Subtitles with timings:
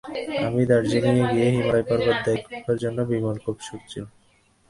[0.45, 4.05] আমি জানি দার্জিলিঙে গিয়ে হিমালয় পর্বত দেখবার জন্যে বিমলের খুব শখ ছিল।